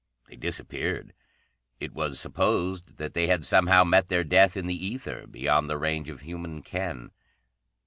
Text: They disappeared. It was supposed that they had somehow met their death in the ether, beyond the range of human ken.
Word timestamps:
They 0.27 0.35
disappeared. 0.35 1.13
It 1.79 1.93
was 1.93 2.19
supposed 2.19 2.97
that 2.97 3.13
they 3.13 3.27
had 3.27 3.45
somehow 3.45 3.83
met 3.83 4.07
their 4.09 4.23
death 4.23 4.57
in 4.57 4.65
the 4.65 4.83
ether, 4.85 5.27
beyond 5.27 5.69
the 5.69 5.77
range 5.77 6.09
of 6.09 6.21
human 6.21 6.63
ken. 6.63 7.11